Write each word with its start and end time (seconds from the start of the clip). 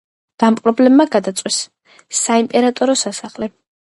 დამპყრობლებმა 0.43 1.05
გადაწვეს 1.15 1.59
საიმპერატორო 2.21 2.97
სასახლე. 3.03 3.51